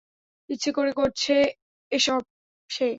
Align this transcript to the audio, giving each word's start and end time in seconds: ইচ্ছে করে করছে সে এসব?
ইচ্ছে 0.49 0.69
করে 0.71 0.91
করছে 0.91 1.35
সে 1.35 1.37
এসব? 1.91 2.21